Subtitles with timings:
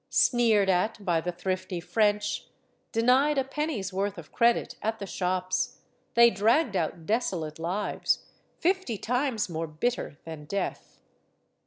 [0.09, 2.47] Sneered at by the thrifty French,
[2.91, 5.77] denied a penny's worth of credit at the shops,
[6.15, 8.25] they dragged out desolate lives,
[8.57, 10.99] fifty times more bitter than death.